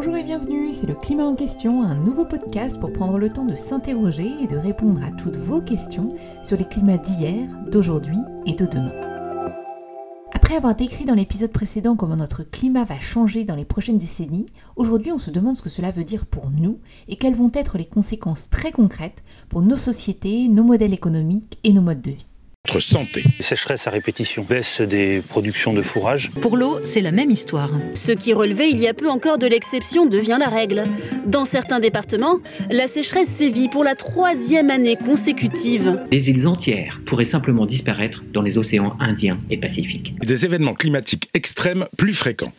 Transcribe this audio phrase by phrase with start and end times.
[0.00, 3.44] Bonjour et bienvenue, c'est le Climat en question, un nouveau podcast pour prendre le temps
[3.44, 8.54] de s'interroger et de répondre à toutes vos questions sur les climats d'hier, d'aujourd'hui et
[8.54, 8.92] de demain.
[10.30, 14.46] Après avoir décrit dans l'épisode précédent comment notre climat va changer dans les prochaines décennies,
[14.76, 17.76] aujourd'hui on se demande ce que cela veut dire pour nous et quelles vont être
[17.76, 22.28] les conséquences très concrètes pour nos sociétés, nos modèles économiques et nos modes de vie
[22.78, 23.24] santé.
[23.40, 26.30] Sécheresse à répétition, baisse des productions de fourrage.
[26.40, 27.70] Pour l'eau, c'est la même histoire.
[27.94, 30.84] Ce qui relevait il y a peu encore de l'exception devient la règle.
[31.26, 32.38] Dans certains départements,
[32.70, 36.00] la sécheresse sévit pour la troisième année consécutive.
[36.10, 40.14] Des îles entières pourraient simplement disparaître dans les océans Indien et Pacifique.
[40.20, 42.52] Des événements climatiques extrêmes plus fréquents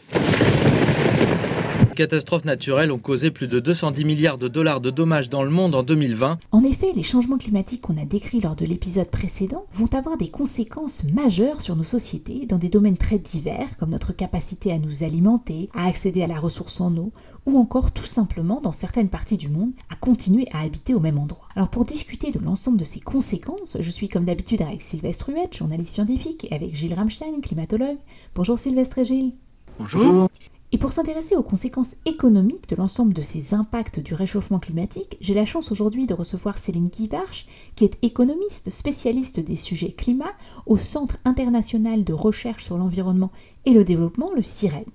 [1.99, 5.75] catastrophes naturelles ont causé plus de 210 milliards de dollars de dommages dans le monde
[5.75, 6.39] en 2020.
[6.53, 10.29] En effet, les changements climatiques qu'on a décrits lors de l'épisode précédent vont avoir des
[10.29, 15.03] conséquences majeures sur nos sociétés dans des domaines très divers comme notre capacité à nous
[15.03, 17.11] alimenter, à accéder à la ressource en eau
[17.45, 21.19] ou encore tout simplement dans certaines parties du monde à continuer à habiter au même
[21.19, 21.49] endroit.
[21.57, 25.57] Alors pour discuter de l'ensemble de ces conséquences, je suis comme d'habitude avec Sylvestre Huette,
[25.57, 27.97] journaliste scientifique, et avec Gilles Ramstein, climatologue.
[28.35, 29.33] Bonjour Sylvestre et Gilles.
[29.77, 30.29] Bonjour.
[30.71, 35.33] Et pour s'intéresser aux conséquences économiques de l'ensemble de ces impacts du réchauffement climatique, j'ai
[35.33, 40.33] la chance aujourd'hui de recevoir Céline Guivarch, qui est économiste, spécialiste des sujets climat
[40.67, 43.31] au Centre international de recherche sur l'environnement
[43.65, 44.85] et le développement, le CIREN.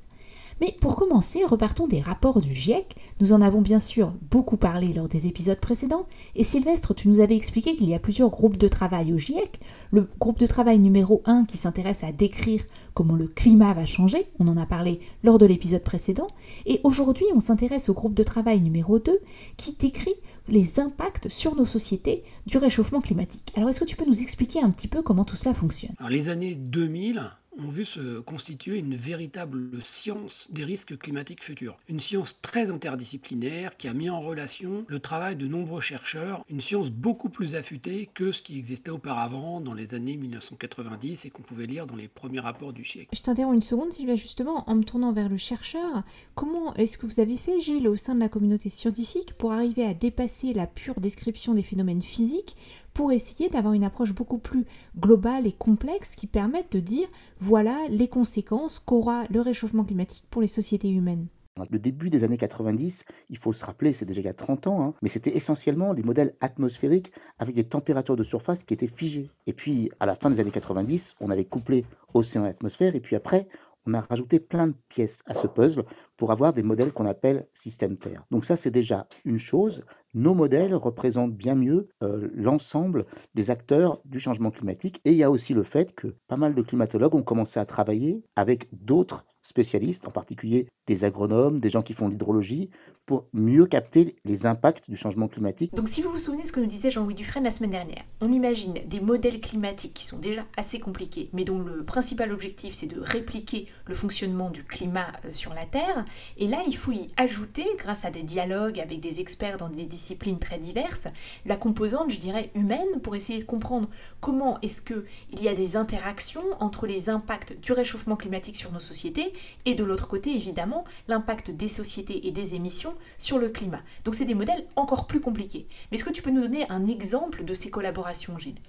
[0.61, 2.97] Mais pour commencer, repartons des rapports du GIEC.
[3.21, 6.07] Nous en avons bien sûr beaucoup parlé lors des épisodes précédents.
[6.37, 9.61] Et Sylvestre, tu nous avais expliqué qu'il y a plusieurs groupes de travail au GIEC.
[9.91, 12.63] Le groupe de travail numéro 1 qui s'intéresse à décrire
[12.95, 14.29] comment le climat va changer.
[14.39, 16.29] On en a parlé lors de l'épisode précédent.
[16.67, 19.19] Et aujourd'hui, on s'intéresse au groupe de travail numéro 2
[19.57, 20.15] qui décrit
[20.49, 23.53] les impacts sur nos sociétés du réchauffement climatique.
[23.57, 25.95] Alors est-ce que tu peux nous expliquer un petit peu comment tout cela fonctionne?
[25.99, 27.23] Alors les années 2000
[27.59, 31.77] ont vu se constituer une véritable science des risques climatiques futurs.
[31.89, 36.61] Une science très interdisciplinaire qui a mis en relation le travail de nombreux chercheurs, une
[36.61, 41.43] science beaucoup plus affûtée que ce qui existait auparavant dans les années 1990 et qu'on
[41.43, 43.09] pouvait lire dans les premiers rapports du GIEC.
[43.13, 46.03] Je t'interromps une seconde, Sylvain, justement, en me tournant vers le chercheur.
[46.35, 49.85] Comment est-ce que vous avez fait, Gilles, au sein de la communauté scientifique, pour arriver
[49.85, 52.57] à dépasser la pure description des phénomènes physiques
[52.95, 54.65] pour essayer d'avoir une approche beaucoup plus
[54.99, 60.41] globale et complexe qui permette de dire voilà les conséquences qu'aura le réchauffement climatique pour
[60.41, 61.27] les sociétés humaines.
[61.71, 64.67] Le début des années 90, il faut se rappeler, c'est déjà il y a 30
[64.67, 68.89] ans, hein, mais c'était essentiellement des modèles atmosphériques avec des températures de surface qui étaient
[68.89, 69.31] figées.
[69.47, 73.01] Et puis, à la fin des années 90, on avait couplé océan et atmosphère, et
[73.01, 73.47] puis après,
[73.87, 75.85] on a rajouté plein de pièces à ce puzzle
[76.17, 78.25] pour avoir des modèles qu'on appelle système Terre.
[78.31, 79.83] Donc ça, c'est déjà une chose.
[80.15, 83.05] Nos modèles représentent bien mieux euh, l'ensemble
[83.35, 85.01] des acteurs du changement climatique.
[85.05, 87.67] Et il y a aussi le fait que pas mal de climatologues ont commencé à
[87.67, 92.71] travailler avec d'autres spécialistes, en particulier des agronomes, des gens qui font l'hydrologie,
[93.07, 95.75] pour mieux capter les impacts du changement climatique.
[95.75, 98.03] Donc si vous vous souvenez de ce que nous disait Jean-Louis Dufresne la semaine dernière,
[98.21, 102.75] on imagine des modèles climatiques qui sont déjà assez compliqués, mais dont le principal objectif
[102.75, 106.04] c'est de répliquer le fonctionnement du climat euh, sur la Terre.
[106.39, 109.87] Et là, il faut y ajouter, grâce à des dialogues avec des experts dans des
[109.87, 111.09] disciplines très diverses,
[111.47, 113.89] la composante, je dirais, humaine, pour essayer de comprendre
[114.21, 115.05] comment est-ce qu'il
[115.41, 119.33] y a des interactions entre les impacts du réchauffement climatique sur nos sociétés
[119.65, 123.83] et de l'autre côté, évidemment, l'impact des sociétés et des émissions sur le climat.
[124.05, 125.67] Donc c'est des modèles encore plus compliqués.
[125.91, 128.61] Mais est-ce que tu peux nous donner un exemple de ces collaborations, Gilles?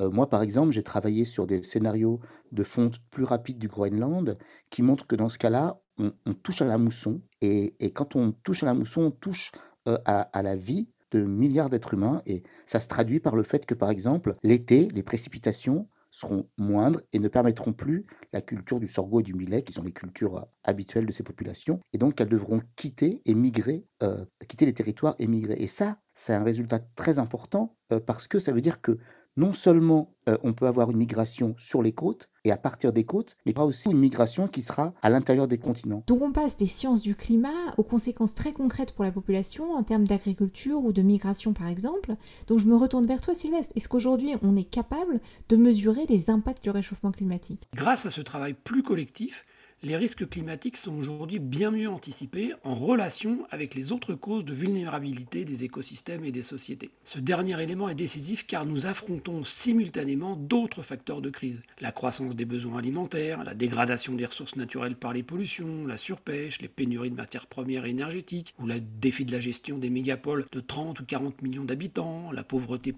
[0.00, 2.20] Euh, moi, par exemple, j'ai travaillé sur des scénarios
[2.52, 4.38] de fonte plus rapide du Groenland
[4.70, 7.20] qui montrent que dans ce cas-là, on, touche à la mousson.
[7.40, 9.52] Et, quand on touche à la mousson, on touche
[9.88, 12.22] euh, à, la vie de milliards d'êtres humains.
[12.26, 17.00] Et ça se traduit par le fait que, par exemple, l'été, les précipitations seront moindres
[17.12, 20.36] et ne permettront plus la culture du sorgho et du millet, qui sont les cultures
[20.38, 21.80] euh, habituelles de ces populations.
[21.92, 25.56] Et donc, elles devront quitter et migrer, euh, quitter les territoires et migrer.
[25.58, 27.76] Et ça, c'est un résultat très important
[28.06, 28.98] parce que ça veut dire que
[29.36, 33.04] non seulement euh, on peut avoir une migration sur les côtes et à partir des
[33.04, 36.02] côtes, mais il y aura aussi une migration qui sera à l'intérieur des continents.
[36.06, 37.48] Donc on passe des sciences du climat
[37.78, 42.14] aux conséquences très concrètes pour la population en termes d'agriculture ou de migration par exemple.
[42.46, 43.72] Donc je me retourne vers toi Sylvestre.
[43.76, 47.68] Est-ce qu'aujourd'hui on est capable de mesurer les impacts du réchauffement climatique?
[47.74, 49.44] Grâce à ce travail plus collectif,
[49.84, 54.54] les risques climatiques sont aujourd'hui bien mieux anticipés en relation avec les autres causes de
[54.54, 56.90] vulnérabilité des écosystèmes et des sociétés.
[57.04, 61.62] Ce dernier élément est décisif car nous affrontons simultanément d'autres facteurs de crise.
[61.80, 66.62] La croissance des besoins alimentaires, la dégradation des ressources naturelles par les pollutions, la surpêche,
[66.62, 70.60] les pénuries de matières premières énergétiques, ou le défi de la gestion des mégapoles de
[70.60, 72.94] 30 ou 40 millions d'habitants, la pauvreté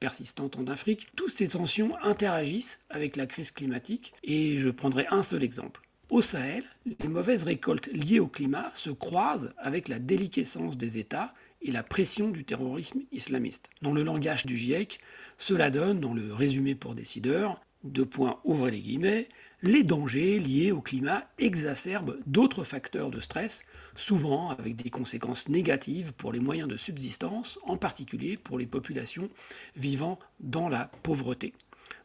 [0.00, 1.06] persistante en Afrique.
[1.14, 6.22] Toutes ces tensions interagissent avec la crise climatique et je prendrai un seul exemple Au
[6.22, 6.62] Sahel,
[7.00, 11.82] les mauvaises récoltes liées au climat se croisent avec la déliquescence des États et la
[11.82, 13.70] pression du terrorisme islamiste.
[13.82, 15.00] Dans le langage du GIEC,
[15.36, 19.28] cela donne, dans le résumé pour décideurs, deux points ouvrez les guillemets,
[19.62, 23.64] les dangers liés au climat exacerbent d'autres facteurs de stress,
[23.96, 29.28] souvent avec des conséquences négatives pour les moyens de subsistance, en particulier pour les populations
[29.74, 31.52] vivant dans la pauvreté.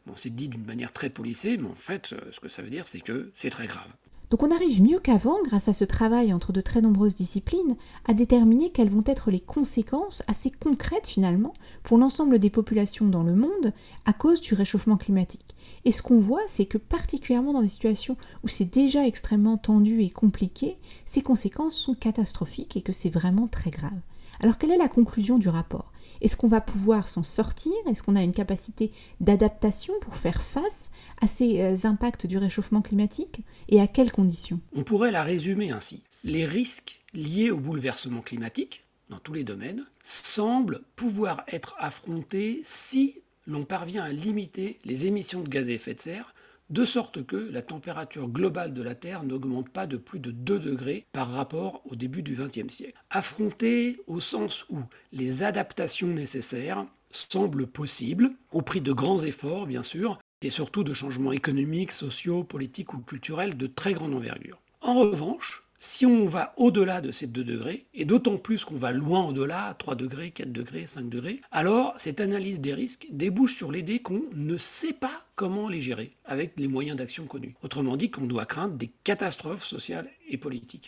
[0.06, 2.88] Bon, c'est dit d'une manière très polissée, mais en fait, ce que ça veut dire,
[2.88, 3.92] c'est que c'est très grave.
[4.32, 7.76] Donc on arrive mieux qu'avant, grâce à ce travail entre de très nombreuses disciplines,
[8.06, 11.52] à déterminer quelles vont être les conséquences assez concrètes finalement
[11.82, 13.74] pour l'ensemble des populations dans le monde
[14.06, 15.54] à cause du réchauffement climatique.
[15.84, 20.00] Et ce qu'on voit, c'est que particulièrement dans des situations où c'est déjà extrêmement tendu
[20.00, 24.00] et compliqué, ces conséquences sont catastrophiques et que c'est vraiment très grave.
[24.40, 25.91] Alors quelle est la conclusion du rapport?
[26.22, 27.72] Est-ce qu'on va pouvoir s'en sortir?
[27.88, 32.80] Est-ce qu'on a une capacité d'adaptation pour faire face à ces euh, impacts du réchauffement
[32.80, 34.60] climatique Et à quelles conditions?
[34.72, 36.02] On pourrait la résumer ainsi.
[36.22, 43.20] Les risques liés au bouleversement climatique, dans tous les domaines, semblent pouvoir être affrontés si
[43.48, 46.34] l'on parvient à limiter les émissions de gaz à effet de serre
[46.72, 50.58] de sorte que la température globale de la Terre n'augmente pas de plus de 2
[50.58, 52.98] degrés par rapport au début du XXe siècle.
[53.10, 54.78] Affronter au sens où
[55.12, 60.94] les adaptations nécessaires semblent possibles, au prix de grands efforts bien sûr, et surtout de
[60.94, 64.58] changements économiques, sociaux, politiques ou culturels de très grande envergure.
[64.80, 68.92] En revanche, si on va au-delà de ces 2 degrés, et d'autant plus qu'on va
[68.92, 73.72] loin au-delà, 3 degrés, 4 degrés, 5 degrés, alors cette analyse des risques débouche sur
[73.72, 77.56] l'idée qu'on ne sait pas comment les gérer avec les moyens d'action connus.
[77.62, 80.08] Autrement dit, qu'on doit craindre des catastrophes sociales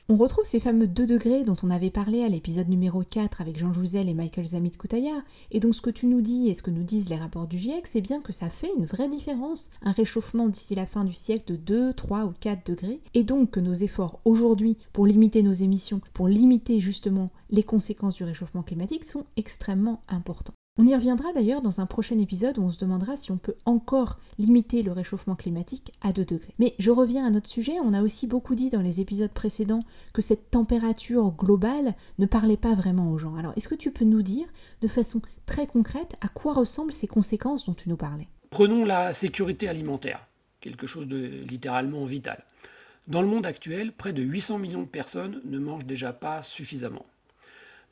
[0.08, 3.58] On retrouve ces fameux 2 degrés dont on avait parlé à l'épisode numéro 4 avec
[3.58, 5.22] Jean Jouzel et Michael Zamit Koutaya.
[5.50, 7.58] Et donc ce que tu nous dis et ce que nous disent les rapports du
[7.58, 9.70] GIEC, c'est bien que ça fait une vraie différence.
[9.82, 13.00] Un réchauffement d'ici la fin du siècle de 2, 3 ou 4 degrés.
[13.12, 18.16] Et donc que nos efforts aujourd'hui pour limiter nos émissions, pour limiter justement les conséquences
[18.16, 20.54] du réchauffement climatique sont extrêmement importants.
[20.76, 23.54] On y reviendra d'ailleurs dans un prochain épisode où on se demandera si on peut
[23.64, 26.52] encore limiter le réchauffement climatique à 2 degrés.
[26.58, 29.84] Mais je reviens à notre sujet, on a aussi beaucoup dit dans les épisodes précédents
[30.12, 33.36] que cette température globale ne parlait pas vraiment aux gens.
[33.36, 34.48] Alors est-ce que tu peux nous dire
[34.80, 38.26] de façon très concrète à quoi ressemblent ces conséquences dont tu nous parlais?
[38.50, 40.26] Prenons la sécurité alimentaire,
[40.60, 42.42] quelque chose de littéralement vital.
[43.06, 47.06] Dans le monde actuel, près de 800 millions de personnes ne mangent déjà pas suffisamment.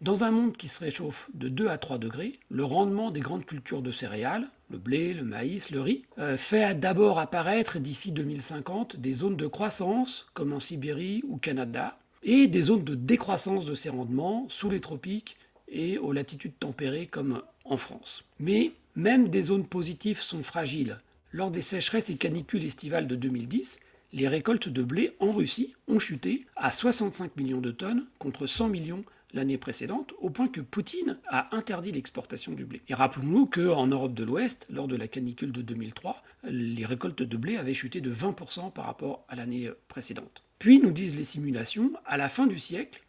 [0.02, 3.46] Dans un monde qui se réchauffe de 2 à 3 degrés, le rendement des grandes
[3.46, 8.96] cultures de céréales, le blé, le maïs, le riz, euh, fait d'abord apparaître d'ici 2050
[8.96, 13.76] des zones de croissance, comme en Sibérie ou Canada, et des zones de décroissance de
[13.76, 15.36] ces rendements, sous les tropiques
[15.68, 18.24] et aux latitudes tempérées, comme en France.
[18.40, 20.98] Mais même des zones positives sont fragiles.
[21.30, 23.78] Lors des sécheresses et canicules estivales de 2010,
[24.14, 28.68] les récoltes de blé en Russie ont chuté à 65 millions de tonnes contre 100
[28.68, 32.82] millions l'année précédente, au point que Poutine a interdit l'exportation du blé.
[32.88, 37.36] Et rappelons-nous qu'en Europe de l'Ouest, lors de la canicule de 2003, les récoltes de
[37.36, 40.42] blé avaient chuté de 20% par rapport à l'année précédente.
[40.58, 43.02] Puis, nous disent les simulations, à la fin du siècle,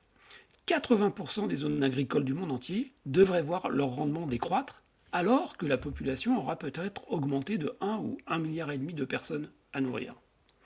[0.67, 4.81] 80% des zones agricoles du monde entier devraient voir leur rendement décroître,
[5.11, 9.05] alors que la population aura peut-être augmenté de 1 ou 1 milliard et demi de
[9.05, 10.15] personnes à nourrir.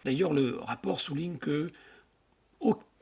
[0.05, 1.69] D'ailleurs, le rapport souligne que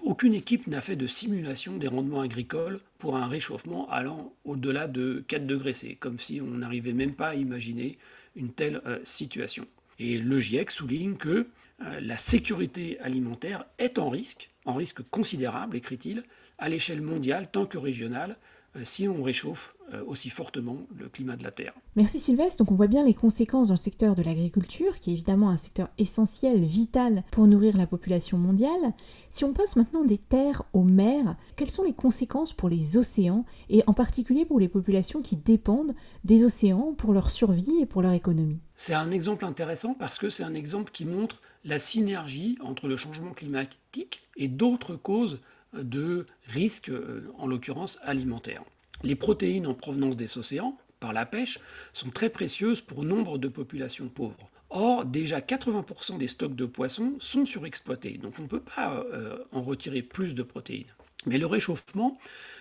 [0.05, 5.23] aucune équipe n'a fait de simulation des rendements agricoles pour un réchauffement allant au-delà de
[5.27, 7.97] 4 degrés C, comme si on n'arrivait même pas à imaginer
[8.35, 9.65] une telle euh, situation.
[9.97, 11.47] Et le GIEC souligne que
[11.81, 16.21] euh, la sécurité alimentaire est en risque, en risque considérable, écrit-il,
[16.59, 18.37] à l'échelle mondiale tant que régionale,
[18.83, 21.73] si on réchauffe euh, aussi fortement le climat de la Terre.
[21.95, 22.57] Merci Sylvestre.
[22.57, 25.57] Donc on voit bien les conséquences dans le secteur de l'agriculture, qui est évidemment un
[25.57, 28.93] secteur essentiel, vital pour nourrir la population mondiale.
[29.29, 33.45] Si on passe maintenant des terres aux mers, quelles sont les conséquences pour les océans
[33.69, 38.01] et en particulier pour les populations qui dépendent des océans pour leur survie et pour
[38.01, 38.59] leur économie?
[38.75, 42.97] C'est un exemple intéressant parce que c'est un exemple qui montre la synergie entre le
[42.97, 45.41] changement climatique et d'autres causes
[45.83, 48.63] de risques, euh, en l'occurrence alimentaires.
[49.03, 51.59] Les protéines en provenance des océans, par la pêche,
[51.93, 54.47] sont très précieuses pour nombre de populations pauvres.
[54.69, 59.37] Or, déjà 80% des stocks de poissons sont surexploités, donc on ne peut pas euh,
[59.51, 60.93] en retirer plus de protéines.
[61.25, 62.17] Mais le réchauffement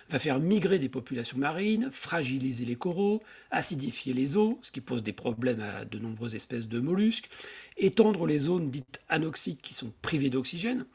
[0.09, 5.03] va faire migrer des populations marines, fragiliser les coraux, acidifier les eaux, ce qui pose
[5.03, 7.29] des problèmes à de nombreuses espèces de mollusques,
[7.77, 10.85] étendre les zones dites anoxiques qui sont privées d'oxygène.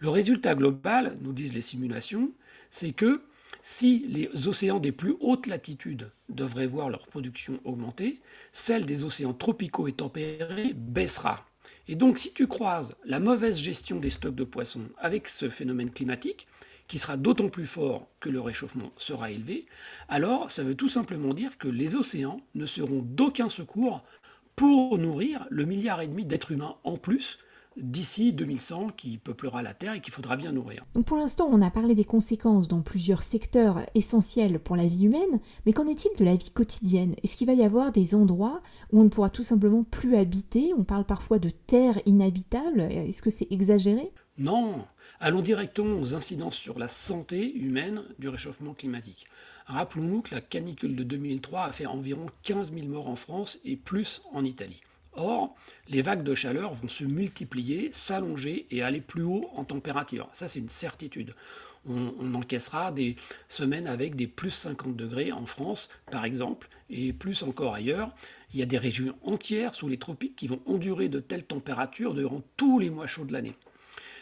[0.00, 2.32] Le résultat global, nous disent les simulations,
[2.70, 3.22] c'est que
[3.60, 8.20] si les océans des plus hautes latitudes devraient voir leur production augmenter,
[8.52, 11.46] celle des océans tropicaux et tempérés baissera.
[11.88, 15.90] Et donc si tu croises la mauvaise gestion des stocks de poissons avec ce phénomène
[15.90, 16.46] climatique,
[16.88, 19.66] qui sera d'autant plus fort que le réchauffement sera élevé,
[20.08, 24.02] alors ça veut tout simplement dire que les océans ne seront d'aucun secours
[24.56, 27.38] pour nourrir le milliard et demi d'êtres humains en plus
[27.76, 30.84] d'ici 2100 qui peuplera la Terre et qu'il faudra bien nourrir.
[31.06, 35.40] Pour l'instant, on a parlé des conséquences dans plusieurs secteurs essentiels pour la vie humaine,
[35.64, 37.14] mais qu'en est-il de la vie quotidienne?
[37.22, 40.72] Est-ce qu'il va y avoir des endroits où on ne pourra tout simplement plus habiter?
[40.76, 42.80] On parle parfois de terres inhabitables.
[42.80, 44.12] Est-ce que c'est exagéré?
[44.38, 44.86] Non,
[45.18, 49.26] allons directement aux incidences sur la santé humaine du réchauffement climatique.
[49.66, 53.76] Rappelons-nous que la canicule de 2003 a fait environ 15 000 morts en France et
[53.76, 54.80] plus en Italie.
[55.14, 55.56] Or,
[55.88, 60.28] les vagues de chaleur vont se multiplier, s'allonger et aller plus haut en température.
[60.32, 61.34] Ça, c'est une certitude.
[61.84, 63.16] On, encaissera des
[63.48, 68.14] semaines avec des plus 50 degrés en France, par exemple, et plus encore ailleurs.
[68.54, 72.14] Il y a des régions entières sous les tropiques qui vont endurer de telles températures
[72.14, 73.54] durant tous les mois chauds de l'année.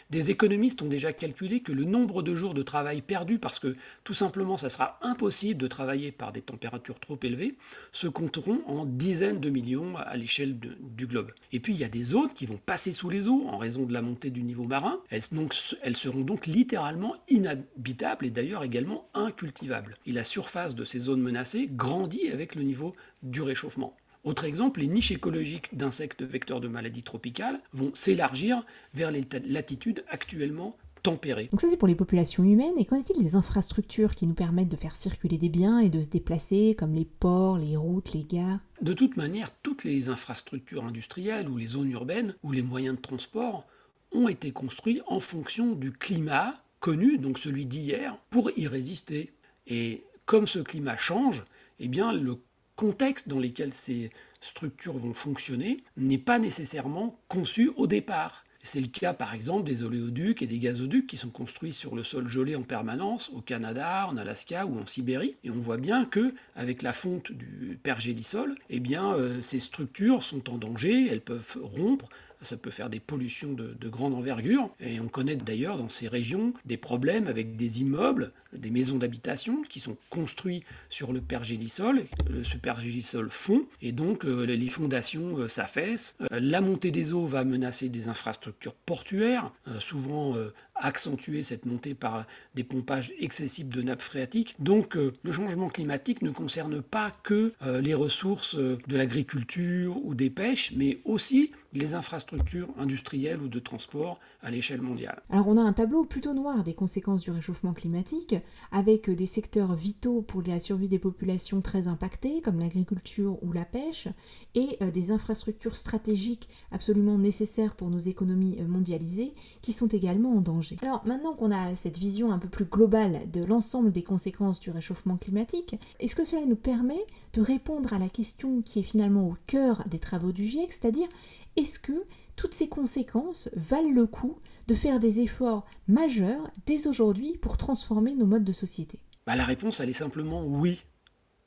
[0.09, 3.75] Des économistes ont déjà calculé que le nombre de jours de travail perdus, parce que
[4.05, 7.55] tout simplement ça sera impossible de travailler par des températures trop élevées,
[7.91, 11.31] se compteront en dizaines de millions à l'échelle du globe.
[11.51, 13.85] Et puis il y a des zones qui vont passer sous les eaux en raison
[13.85, 15.01] de la montée du niveau marin.
[15.09, 19.97] Elles, seront donc littéralement inhabitables et d'ailleurs également incultivables.
[20.05, 23.93] Et la surface de ces zones menacées grandit avec le niveau du réchauffement.
[24.27, 30.03] Autre exemple, les niches écologiques d'insectes vecteurs de maladies tropicales vont s'élargir vers les latitudes
[30.09, 31.47] actuellement tempérées.
[31.49, 34.67] Donc ça c'est pour les populations humaines, et qu'en est-il des infrastructures qui nous permettent
[34.67, 38.25] de faire circuler des biens et de se déplacer, comme les ports, les routes, les
[38.25, 38.59] gares?
[38.81, 43.01] De toute manière, toutes les infrastructures industrielles ou les zones urbaines ou les moyens de
[43.01, 43.65] transport
[44.11, 49.31] ont été construits en fonction du climat connu, donc celui d'hier, pour y résister.
[49.67, 51.45] Et comme ce climat change,
[51.79, 52.35] eh bien le
[52.77, 58.45] contexte dans lequel ces structures vont fonctionner n'est pas nécessairement conçu au départ.
[58.63, 62.03] C'est le cas par exemple des oléoducs et des gazoducs qui sont construits sur le
[62.03, 65.37] sol gelé en permanence au Canada, en Alaska ou en Sibérie.
[65.43, 70.49] Et on voit bien que avec la fonte du pergélisol, eh euh, ces structures sont
[70.49, 72.09] en danger, elles peuvent rompre,
[72.41, 74.69] ça peut faire des pollutions de, de, grande envergure.
[74.79, 79.61] Et on connaît d'ailleurs dans ces régions des problèmes avec des immeubles, des maisons d'habitation
[79.69, 82.03] qui sont construits sur le pergélisol.
[82.43, 86.15] Ce pergélisol fond et donc euh, les fondations euh, s'affaissent.
[86.21, 90.35] Euh, la montée des eaux va menacer des infrastructures portuaires, souvent
[90.79, 94.55] accentuer cette montée par des pompages excessifs de nappes phréatiques.
[94.59, 100.73] Donc le changement climatique ne concerne pas que les ressources de l'agriculture ou des pêches,
[100.75, 105.21] mais aussi les infrastructures industrielles ou de transport à l'échelle mondiale.
[105.29, 108.35] Alors on a un tableau plutôt noir des conséquences du réchauffement climatique,
[108.71, 113.65] avec des secteurs vitaux pour la survie des populations très impactées, comme l'agriculture ou la
[113.65, 114.07] pêche,
[114.55, 120.35] et euh, des infrastructures stratégiques absolument nécessaires pour nos économies euh, mondialisées, qui sont également
[120.35, 120.66] en danger.
[120.81, 124.69] Alors maintenant qu'on a cette vision un peu plus globale de l'ensemble des conséquences du
[124.69, 129.27] réchauffement climatique, est-ce que cela nous permet de répondre à la question qui est finalement
[129.27, 131.07] au cœur des travaux du GIEC, c'est-à-dire
[131.55, 132.03] est-ce que
[132.35, 138.13] toutes ces conséquences valent le coup de faire des efforts majeurs dès aujourd'hui pour transformer
[138.13, 138.99] nos modes de société?
[139.25, 140.83] Bah, La réponse, elle est simplement oui.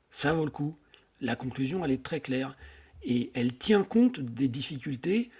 [0.09, 0.75] Ça vaut le coup.
[1.21, 2.57] La conclusion, elle est très claire.
[3.03, 5.31] Et elle tient compte des difficultés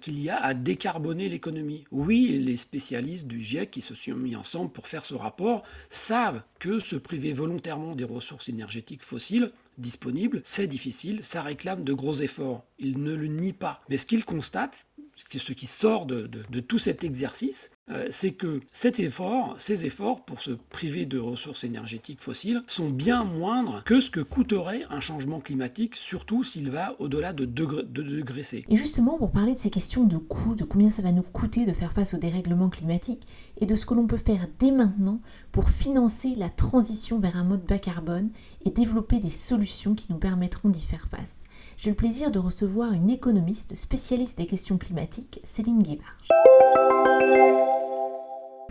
[0.00, 1.84] qu'il y a à décarboner l'économie.
[1.90, 6.42] Oui, les spécialistes du GIEC qui se sont mis ensemble pour faire ce rapport savent
[6.58, 12.14] que se priver volontairement des ressources énergétiques fossiles disponibles, c'est difficile, ça réclame de gros
[12.14, 12.62] efforts.
[12.78, 13.80] Ils ne le nient pas.
[13.88, 14.86] Mais ce qu'ils constatent,
[15.30, 16.26] ce qui sort de,
[16.60, 17.73] tout cet exercice, euh,
[18.10, 23.24] c'est que cet effort, ces efforts pour se priver de ressources énergétiques fossiles sont bien
[23.24, 28.42] moindres que ce que coûterait un changement climatique, surtout s'il va au-delà de 2 degrés
[28.42, 28.64] C.
[28.68, 31.66] Et justement, pour parler de ces questions de coût, de combien ça va nous coûter
[31.66, 33.26] de faire face au dérèglement climatique
[33.60, 35.20] et de ce que l'on peut faire dès maintenant
[35.52, 38.30] pour financer la transition vers un mode bas carbone
[38.64, 41.44] et développer des solutions qui nous permettront d'y faire face
[41.76, 45.82] j'ai le plaisir de recevoir une économiste spécialiste des questions climatiques, Céline
[46.30, 47.83] Música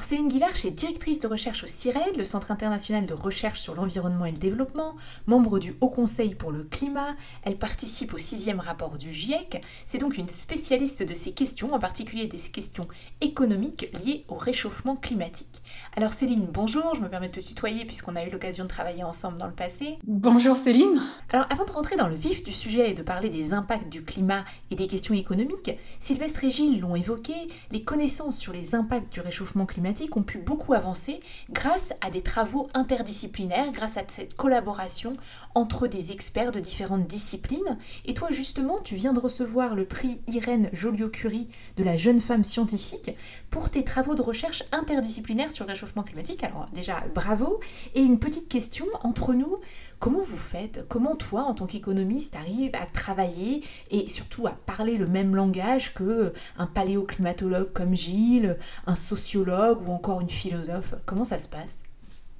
[0.03, 4.25] Céline Guivarch est directrice de recherche au CIRED, le Centre international de recherche sur l'environnement
[4.25, 4.95] et le développement,
[5.27, 7.15] membre du Haut Conseil pour le climat.
[7.43, 9.61] Elle participe au sixième rapport du GIEC.
[9.85, 12.89] C'est donc une spécialiste de ces questions, en particulier des questions
[13.21, 15.63] économiques liées au réchauffement climatique.
[15.95, 19.05] Alors Céline, bonjour, je me permets de te tutoyer puisqu'on a eu l'occasion de travailler
[19.05, 19.99] ensemble dans le passé.
[20.05, 21.01] Bonjour Céline.
[21.31, 24.03] Alors avant de rentrer dans le vif du sujet et de parler des impacts du
[24.03, 27.33] climat et des questions économiques, Sylvestre et Gilles l'ont évoqué,
[27.71, 31.19] les connaissances sur les impacts du réchauffement climatique ont pu beaucoup avancer
[31.51, 35.17] grâce à des travaux interdisciplinaires, grâce à cette collaboration
[35.55, 37.77] entre des experts de différentes disciplines.
[38.05, 41.47] Et toi, justement, tu viens de recevoir le prix Irène Joliot-Curie
[41.77, 43.11] de la jeune femme scientifique
[43.49, 46.43] pour tes travaux de recherche interdisciplinaires sur le réchauffement climatique.
[46.43, 47.59] Alors déjà, bravo.
[47.95, 49.57] Et une petite question entre nous,
[50.03, 50.85] Comment vous faites?
[50.89, 55.93] Comment toi, en tant qu'économiste, arrives à travailler et surtout à parler le même langage
[55.93, 60.93] que un paléoclimatologue comme Gilles, un sociologue ou encore une philosophe?
[61.05, 61.83] Comment ça se passe?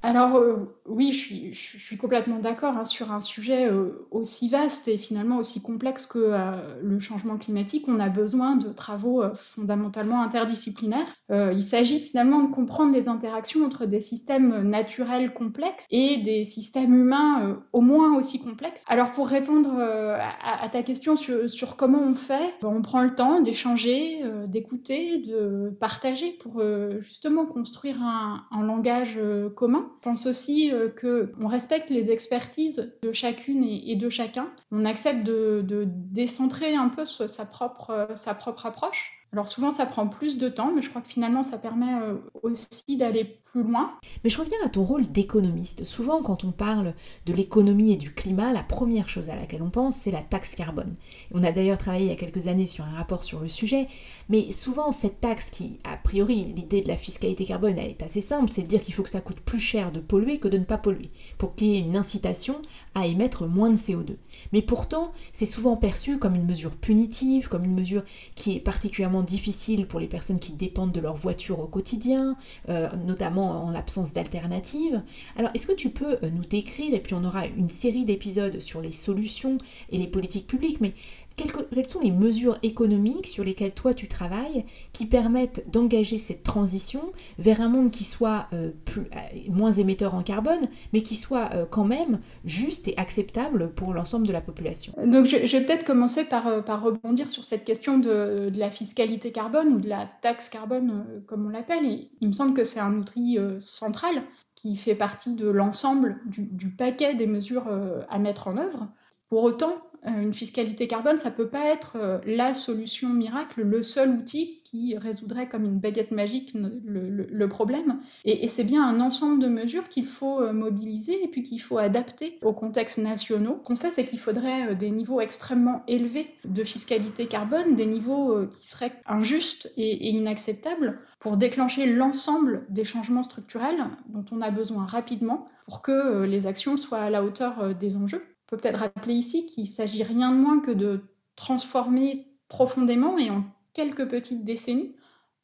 [0.02, 4.98] Alors euh, oui, je suis, complètement d'accord hein, sur un sujet euh, aussi vaste et
[4.98, 7.86] finalement aussi complexe que euh, le changement climatique.
[7.88, 9.22] On a besoin de travaux
[9.54, 11.06] fondamentalement interdisciplinaires.
[11.30, 16.94] il s'agit finalement de comprendre les interactions entre des systèmes naturels complexes et des systèmes
[16.94, 18.84] humains au moins aussi complexes.
[18.88, 24.22] Alors pour répondre à, ta question sur, comment on fait, on prend le temps d'échanger,
[24.48, 26.62] d'écouter, de partager pour
[27.00, 29.18] justement construire un, un langage
[29.54, 29.90] commun.
[30.00, 34.52] Je pense aussi euh, qu'on respecte les expertises de chacune et, de chacun.
[34.70, 39.12] On accepte de, décentrer un peu sa propre, euh, sa propre approche.
[39.32, 42.18] Alors souvent ça prend plus de temps, mais je crois que finalement ça permet euh,
[42.42, 43.92] aussi d'aller loin.
[44.22, 45.84] Mais je reviens à ton rôle d'économiste.
[45.84, 46.94] Souvent, quand on parle
[47.26, 50.54] de l'économie et du climat, la première chose à laquelle on pense, c'est la taxe
[50.54, 50.94] carbone.
[51.32, 53.86] On a d'ailleurs travaillé il y a quelques années sur un rapport sur le sujet,
[54.28, 58.50] mais souvent, cette taxe qui, a priori, l'idée de la fiscalité carbone est assez simple,
[58.52, 60.64] c'est de dire qu'il faut que ça coûte plus cher de polluer que de ne
[60.64, 62.62] pas polluer, pour qu'il y ait une incitation
[62.94, 64.16] à émettre moins de CO2.
[64.52, 68.04] Mais pourtant, c'est souvent perçu comme une mesure punitive, comme une mesure
[68.34, 72.36] qui est particulièrement difficile pour les personnes qui dépendent de leur voiture au quotidien,
[72.68, 75.02] euh, notamment en l'absence d'alternatives.
[75.36, 78.60] Alors, est-ce que tu peux euh, nous décrire, et puis on aura une série d'épisodes
[78.60, 79.58] sur les solutions
[79.90, 80.94] et les politiques publiques, mais
[81.36, 87.12] quelles, sont les mesures économiques sur lesquelles toi tu travailles qui permettent d'engager cette transition
[87.38, 91.50] vers un monde qui soit euh, plus, euh, moins émetteur en carbone, mais qui soit
[91.70, 94.92] quand même juste et acceptable pour l'ensemble de la population?
[95.04, 96.44] Donc je, vais peut-être commencer par,
[96.82, 101.50] rebondir sur cette question de, la fiscalité carbone ou de la taxe carbone, comme on
[101.50, 101.84] l'appelle.
[102.20, 104.22] Il me semble que c'est un outil euh, centrale
[104.54, 108.88] qui fait partie de l'ensemble du, paquet des mesures euh, à mettre en œuvre.
[109.28, 113.62] Pour autant, euh, une fiscalité carbone, ça ne peut pas être euh, la solution miracle,
[113.62, 118.00] le seul outil qui résoudrait comme une baguette magique le, problème.
[118.24, 121.78] Et, c'est bien un ensemble de mesures qu'il faut euh, mobiliser et puis qu'il faut
[121.78, 123.58] adapter aux contextes nationaux.
[123.62, 128.46] Ce qu'on sait, c'est qu'il faudrait des niveaux extrêmement élevés de fiscalité carbone, des niveaux
[128.46, 134.84] qui seraient injustes et inacceptables pour déclencher l'ensemble des changements structurels dont on a besoin
[134.86, 138.22] rapidement pour que les actions soient à la hauteur des enjeux
[138.54, 141.00] peut peut-être rappeler ici qu'il s'agit rien de moins que de
[141.36, 144.94] transformer profondément et en quelques petites décennies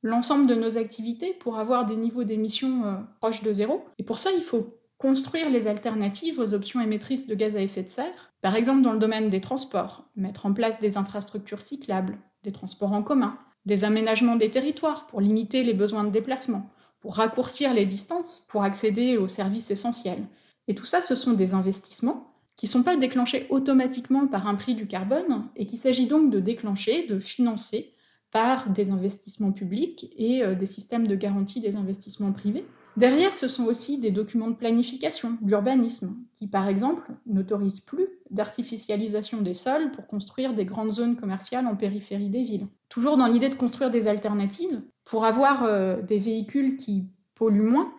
[0.02, 3.84] l'ensemble de nos activités pour avoir des niveaux d'émissions euh, proches de zéro.
[3.98, 7.82] Et pour ça, il faut construire les alternatives aux options émettrices de gaz à effet
[7.82, 12.18] de serre, par exemple dans le domaine des transports, mettre en place des infrastructures cyclables,
[12.44, 16.70] des transports en commun, des aménagements des territoires pour limiter les besoins de déplacement,
[17.00, 20.26] pour raccourcir les distances, pour accéder aux services essentiels.
[20.68, 22.29] Et tout ça, ce sont des investissements
[22.60, 26.30] qui ne sont pas déclenchés automatiquement par un prix du carbone et qu'il s'agit donc
[26.30, 27.94] de déclencher, de financer
[28.32, 32.66] par des investissements publics et euh, des systèmes de garantie des investissements privés.
[32.98, 39.40] Derrière, ce sont aussi des documents de planification, d'urbanisme, qui par exemple n'autorisent plus d'artificialisation
[39.40, 42.66] des sols pour construire des grandes zones commerciales en périphérie des villes.
[42.90, 47.04] Toujours dans l'idée de construire des alternatives, pour avoir euh, des véhicules qui
[47.36, 47.90] polluent moins,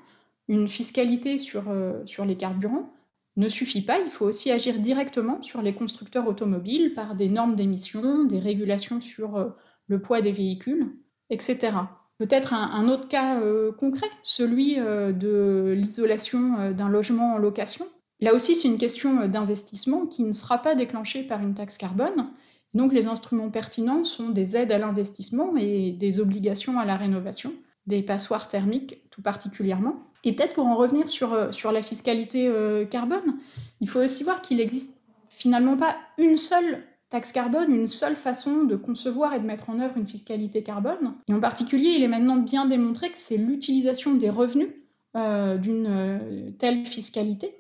[0.47, 2.93] une fiscalité sur, euh, sur les carburants,
[3.37, 7.55] ne suffit pas, il faut aussi agir directement sur les constructeurs automobiles par des normes
[7.55, 9.49] d'émission, des régulations sur euh,
[9.87, 10.93] le poids des véhicules,
[11.29, 11.71] etc.
[12.17, 17.87] Peut-être un, autre cas euh, concret, celui euh, de l'isolation d'un logement en location.
[18.19, 22.29] Là aussi, c'est une question d'investissement qui ne sera pas déclenchée par une taxe carbone.
[22.73, 27.53] Donc les instruments pertinents sont des aides à l'investissement et des obligations à la rénovation,
[27.87, 30.10] des passoires thermiques tout particulièrement.
[30.23, 33.39] Et peut-être pour en revenir sur, euh, sur la fiscalité euh, carbone,
[33.79, 34.95] il faut aussi voir qu'il n'existe
[35.29, 39.79] finalement pas une seule taxe carbone, une seule façon de concevoir et de mettre en
[39.79, 41.15] œuvre une fiscalité carbone.
[41.27, 44.69] Et en particulier, il est maintenant bien démontré que c'est l'utilisation des revenus
[45.17, 47.55] euh, d'une telle fiscalité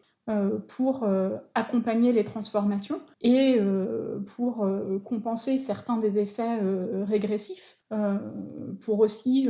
[0.69, 1.05] pour
[1.55, 3.59] accompagner les transformations et
[4.35, 4.65] pour
[5.03, 6.57] compenser certains des effets
[7.05, 7.77] régressifs,
[8.79, 9.49] pour aussi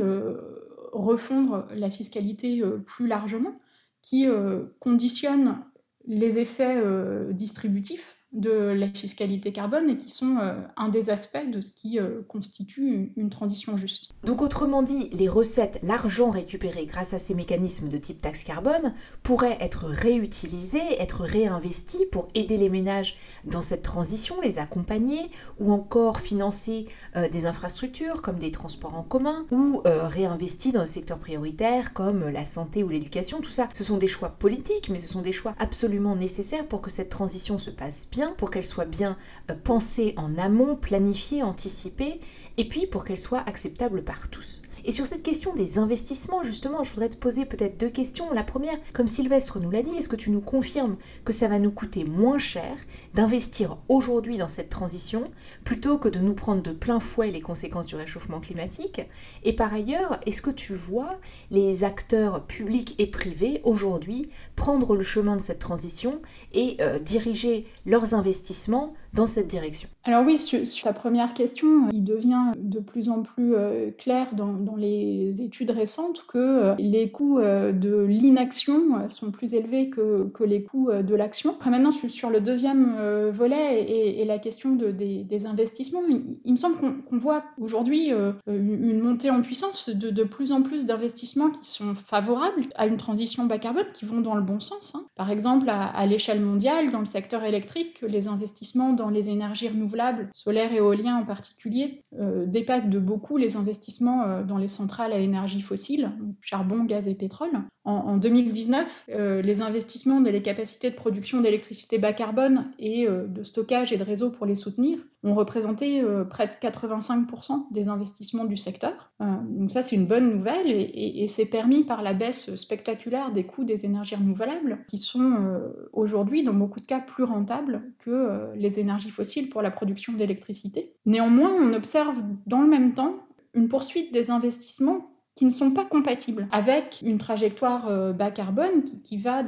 [0.92, 3.58] refondre la fiscalité euh, plus largement,
[4.02, 5.64] qui euh, conditionne
[6.04, 11.50] les effets euh, distributifs de la fiscalité carbone et qui sont euh, un des aspects
[11.50, 14.10] de ce qui euh, constitue une, transition juste.
[14.24, 18.94] Donc autrement dit, les recettes, l'argent récupéré grâce à ces mécanismes de type taxe carbone
[19.22, 25.72] pourraient être réutilisés, être réinvestis pour aider les ménages dans cette transition, les accompagner ou
[25.72, 31.18] encore financer euh, des infrastructures comme des transports en commun ou réinvestis dans des secteurs
[31.18, 33.40] prioritaires comme la santé ou l'éducation.
[33.40, 36.80] Tout ça, ce sont des choix politiques, mais ce sont des choix absolument nécessaires pour
[36.80, 39.16] que cette transition se passe bien pour qu'elle soit bien
[39.50, 42.20] euh, pensée en amont, planifiée, anticipée,
[42.56, 44.62] et puis pour qu'elle soit acceptable par tous.
[44.84, 48.32] Et sur cette question des investissements, justement, je voudrais te poser peut-être deux questions.
[48.32, 51.58] La première, comme Sylvestre nous l'a dit, est-ce que tu nous confirmes que ça va
[51.58, 52.74] nous coûter moins cher
[53.14, 55.30] d'investir aujourd'hui dans cette transition
[55.64, 59.02] plutôt que de nous prendre de plein fouet les conséquences du réchauffement climatique?
[59.44, 61.18] Et par ailleurs, est-ce que tu vois
[61.50, 66.20] les acteurs publics et privés aujourd'hui prendre le chemin de cette transition
[66.52, 72.02] et euh, diriger leurs investissements dans cette direction Alors oui, sur, ta première question, il
[72.02, 77.38] devient de plus en plus euh, clair dans, les études récentes que euh, les coûts
[77.38, 81.56] euh, de l'inaction sont plus élevés que, que les coûts de l'action.
[81.66, 82.96] Maintenant, sur le deuxième
[83.30, 86.02] volet et, la question de, des, investissements.
[86.44, 88.10] Il, me semble qu'on voit aujourd'hui
[88.46, 92.98] une montée en puissance de, de plus en plus d'investissements qui sont favorables à une
[92.98, 94.94] transition bas carbone, qui vont dans le bon sens.
[94.94, 95.04] Hein.
[95.16, 99.68] Par exemple, à, à l'échelle mondiale, dans le secteur électrique, les investissements dans les énergies
[99.68, 104.68] renouvelables, solaires et éoliens en particulier, euh, dépassent de beaucoup les investissements euh, dans les
[104.68, 107.52] centrales à énergie fossile, charbon, gaz et pétrole.
[107.84, 113.42] En, 2019, euh, les investissements dans les capacités de production d'électricité bas carbone et de
[113.42, 118.56] stockage et de réseau pour les soutenir ont représenté près de 85% des investissements du
[118.56, 119.12] secteur.
[119.20, 123.44] donc ça, c'est une bonne nouvelle et, et c'est permis par la baisse spectaculaire des
[123.44, 125.60] coûts des énergies renouvelables qui sont
[125.92, 130.94] aujourd'hui, dans beaucoup de cas, plus rentables que les énergies fossiles pour la production d'électricité.
[131.06, 132.16] Néanmoins, on observe
[132.46, 133.16] dans le même temps
[133.54, 138.84] une poursuite des investissements qui ne sont pas compatibles avec une trajectoire euh, bas carbone
[139.02, 139.42] qui, va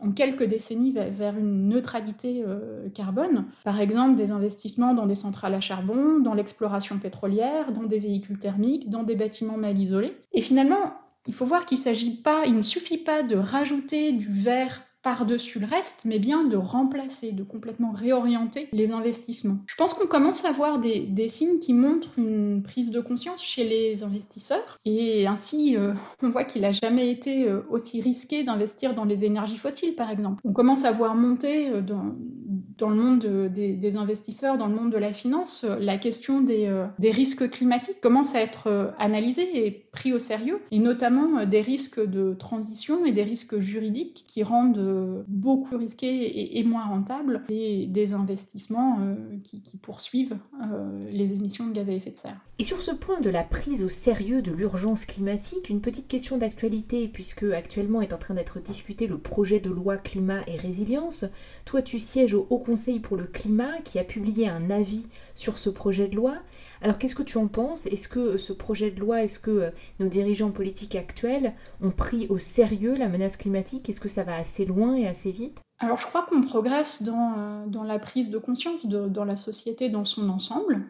[0.00, 3.46] en quelques décennies vers, une neutralité euh, carbone.
[3.64, 8.38] Par exemple, des investissements dans des centrales à charbon, dans l'exploration pétrolière, dans des véhicules
[8.38, 10.16] thermiques, dans des bâtiments mal isolés.
[10.32, 10.94] Et finalement,
[11.26, 16.02] il faut voir qu'il il ne suffit pas de rajouter du verre par-dessus le reste,
[16.04, 19.58] mais bien de remplacer, de complètement réorienter les investissements.
[19.66, 23.64] Je pense qu'on commence à voir des, signes qui montrent une prise de conscience chez
[23.64, 28.94] les investisseurs, et ainsi euh, on voit qu'il n'a jamais été euh, aussi risqué d'investir
[28.94, 30.40] dans les énergies fossiles, par exemple.
[30.44, 34.98] On commence à voir monter euh, dans, le monde des, investisseurs, dans le monde de
[34.98, 40.20] la finance, la question des, des risques climatiques commence à être analysée et pris au
[40.20, 46.56] sérieux, et notamment des risques de transition et des risques juridiques qui rendent beaucoup risqués
[46.56, 51.92] et, moins rentables et des investissements euh, qui, poursuivent euh, les émissions de gaz à
[51.92, 52.40] effet de serre.
[52.60, 56.38] Et sur ce point de la prise au sérieux de l'urgence climatique, une petite question
[56.38, 61.24] d'actualité puisque actuellement est en train d'être discuté le projet de loi climat et résilience.
[61.64, 65.58] Toi tu sièges au Haut Conseil pour le climat qui a publié un avis sur
[65.58, 66.36] ce projet de loi.
[66.80, 67.86] Alors qu'est-ce que tu en penses?
[67.86, 69.70] Est-ce que euh, ce projet de loi, est-ce que euh,
[70.00, 74.36] nos dirigeants politiques actuels ont pris au sérieux la menace climatique Est-ce que ça va
[74.36, 75.60] assez loin et assez vite?
[75.78, 79.88] Alors je crois qu'on progresse dans, euh, dans, la prise de conscience dans la société
[79.88, 80.82] dans son ensemble.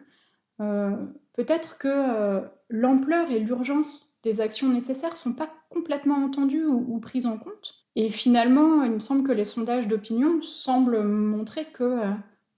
[0.57, 7.25] Peut-être que l'ampleur et l'urgence des actions nécessaires ne sont pas complètement entendues ou, prises
[7.25, 7.75] en compte.
[7.95, 12.01] Et finalement, il me semble que les sondages d'opinion semblent montrer que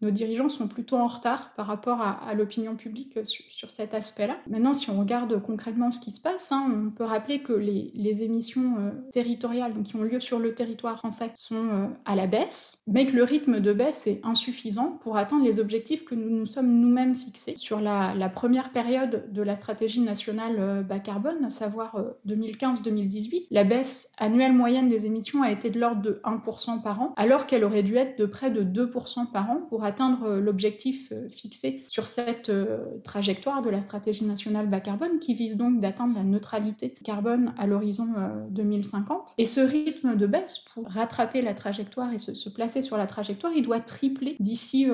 [0.01, 4.37] nos dirigeants sont plutôt en retard par rapport à, l'opinion publique sur, cet aspect-là.
[4.49, 7.91] Maintenant, si on regarde concrètement ce qui se passe, hein, on peut rappeler que les,
[8.23, 12.83] émissions euh, territoriales qui ont lieu sur le territoire français sont euh, à la baisse,
[12.87, 16.45] mais que le rythme de baisse est insuffisant pour atteindre les objectifs que nous nous
[16.45, 17.55] sommes nous-mêmes fixés.
[17.57, 21.95] Sur la, première période de la stratégie nationale euh, bas carbone, à savoir
[22.27, 27.13] 2015-2018, la baisse annuelle moyenne des émissions a été de l'ordre de 1% par an,
[27.17, 31.11] alors qu'elle aurait dû être de près de 2% par an pour atteindre euh, l'objectif
[31.11, 35.79] euh, fixé sur cette euh, trajectoire de la stratégie nationale bas carbone qui vise donc
[35.79, 38.07] d'atteindre la neutralité carbone à l'horizon
[38.49, 39.33] 2050.
[39.37, 43.53] Et ce rythme de baisse pour rattraper la trajectoire et se, placer sur la trajectoire,
[43.55, 44.87] il doit tripler d'ici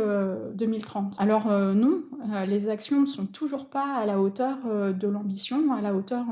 [0.55, 1.15] 2030.
[1.17, 2.03] Alors non,
[2.45, 4.57] les actions ne sont toujours pas à la hauteur
[4.93, 6.25] de l'ambition, à la hauteur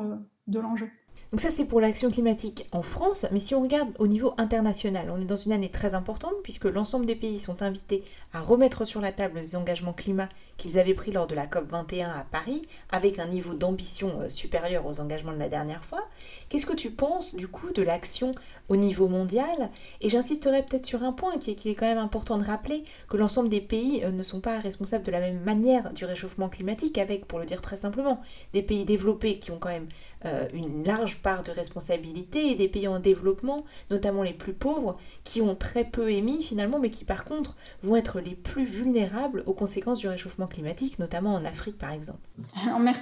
[0.47, 0.89] de l'enjeu.
[1.31, 5.11] Donc ça c'est pour l'action climatique en France, mais si on regarde au niveau international,
[5.11, 8.85] on est dans une année très importante puisque l'ensemble des pays sont invités à remettre
[8.85, 12.23] sur la table les engagements climat qu'ils avaient pris lors de la COP 21 à
[12.23, 16.07] Paris, avec un niveau d'ambition euh, supérieur aux engagements de la dernière fois.
[16.47, 18.35] Qu'est-ce que tu penses du coup de l'action
[18.69, 19.69] au niveau mondial?
[20.01, 23.17] Et j'insisterai peut-être sur un point qui est, est, quand même important de rappeler, que
[23.17, 26.97] l'ensemble des pays euh, ne sont pas responsables de la même manière du réchauffement climatique,
[26.97, 28.21] avec, pour le dire très simplement,
[28.53, 29.89] des pays développés qui ont quand même
[30.25, 34.95] euh, une large part de responsabilité et des pays en développement, notamment les plus pauvres,
[35.23, 39.43] qui ont très peu émis finalement, mais qui par contre vont être les plus vulnérables
[39.45, 42.27] aux conséquences du réchauffement climatique, notamment en Afrique par exemple.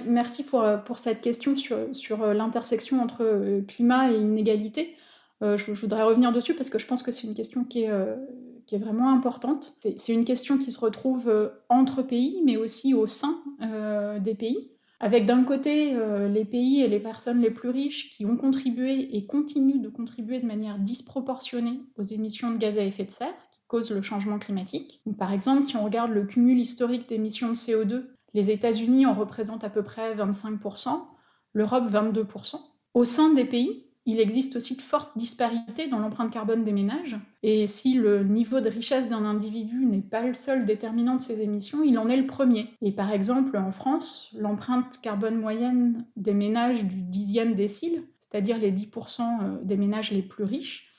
[0.06, 4.94] Merci pour, euh, pour cette question sur, euh, l'intersection entre climat et inégalité.
[5.40, 7.90] je, voudrais revenir dessus parce que je pense que c'est une question qui est,
[8.66, 9.74] qui est vraiment importante.
[9.80, 13.42] C'est une question qui se retrouve entre pays, mais aussi au sein
[14.20, 18.24] des pays avec d'un côté euh, les pays et les personnes les plus riches qui
[18.24, 23.04] ont contribué et continuent de contribuer de manière disproportionnée aux émissions de gaz à effet
[23.04, 25.02] de serre qui causent le changement climatique.
[25.18, 28.04] par exemple, si on regarde le cumul historique d'émissions de CO2,
[28.34, 31.00] les États-Unis en représentent à peu près 25%,
[31.52, 32.56] l'Europe 22%.
[32.94, 37.16] Au sein des pays, il existe aussi de fortes disparités dans l'empreinte carbone des ménages.
[37.42, 41.40] Et si le niveau de richesse d'un individu n'est pas le seul déterminant de ses
[41.40, 42.68] émissions, il en est le premier.
[42.82, 48.72] Et par exemple, en France, l'empreinte carbone moyenne des ménages du dixième décile, c'est-à-dire les
[48.72, 50.90] 10% euh, des ménages les plus riches,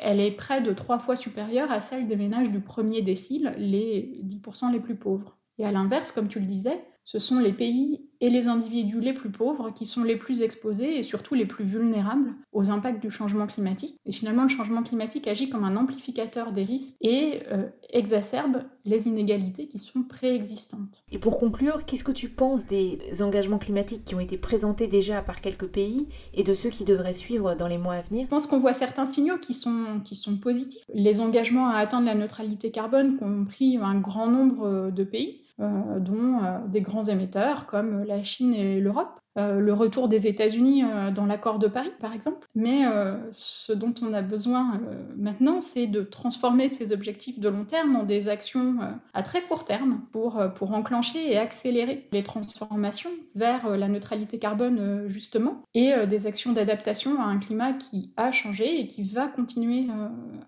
[0.00, 4.20] elle est près de trois fois supérieure à celle des ménages du premier décile, les
[4.24, 5.36] 10% les plus pauvres.
[5.58, 9.14] Et à l'inverse, comme tu le disais, ce sont les pays et les individus les
[9.14, 13.10] plus pauvres qui sont les plus exposés et surtout les plus vulnérables aux impacts du
[13.10, 13.96] changement climatique.
[14.04, 19.08] Et finalement, le changement climatique agit comme un amplificateur des risques et euh, exacerbe les
[19.08, 21.02] inégalités qui sont préexistantes.
[21.10, 25.22] Et pour conclure, qu'est-ce que tu penses des engagements climatiques qui ont été présentés déjà
[25.22, 28.24] par quelques pays et de ceux qui devraient suivre dans les mois à venir?
[28.24, 30.82] Je pense qu'on voit certains signaux qui sont, qui sont positifs.
[30.92, 35.47] Les engagements à atteindre la neutralité carbone qu'ont pris un grand nombre de pays euh,
[35.58, 39.20] dont euh, des grands émetteurs comme la Chine et l'Europe.
[39.38, 42.48] Euh, le retour des États-Unis euh, dans l'accord de Paris, par exemple.
[42.56, 44.80] Mais euh, ce dont on a besoin
[45.16, 48.78] maintenant, c'est de transformer ces objectifs de long terme en des actions
[49.14, 55.04] à très court terme pour, pour enclencher et accélérer les transformations vers la neutralité carbone,
[55.08, 59.86] justement, et des actions d'adaptation à un climat qui a changé et qui va continuer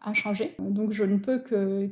[0.03, 0.55] à changer.
[0.59, 1.43] Donc je ne peux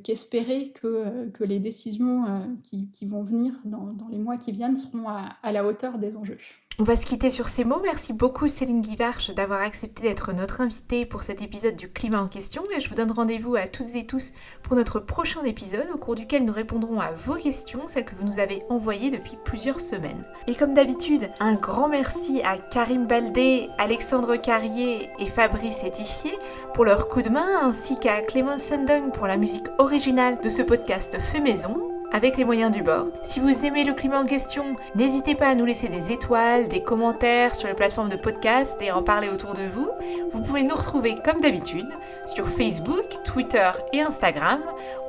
[0.02, 2.24] qu'espérer que, que les décisions
[2.62, 6.38] qui, vont venir dans, les mois qui viennent seront à la hauteur des enjeux.
[6.80, 7.80] On va se quitter sur ces mots.
[7.82, 12.28] Merci beaucoup Céline Guivarch d'avoir accepté d'être notre invitée pour cet épisode du climat en
[12.28, 15.98] question et je vous donne rendez-vous à toutes et tous pour notre prochain épisode au
[15.98, 19.80] cours duquel nous répondrons à vos questions, celles que vous nous avez envoyées depuis plusieurs
[19.80, 20.24] semaines.
[20.46, 26.38] Et comme d'habitude, un grand merci à Karim Baldé, Alexandre Carrier et Fabrice Étifier
[26.74, 30.62] pour leur coup de main ainsi qu'à Clément Sundung pour la musique originale de ce
[30.62, 33.06] podcast fait maison avec les moyens du bord.
[33.22, 36.82] Si vous aimez le climat en question, n'hésitez pas à nous laisser des étoiles, des
[36.82, 39.88] commentaires sur les plateformes de podcast et en parler autour de vous.
[40.32, 41.86] Vous pouvez nous retrouver comme d'habitude
[42.26, 44.58] sur Facebook, Twitter et Instagram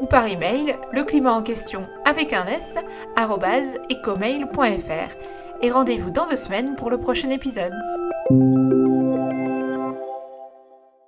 [0.02, 2.78] ou par email le climat en question avec un s
[3.92, 5.16] ecomail.fr
[5.64, 7.74] et rendez-vous dans deux semaines pour le prochain épisode.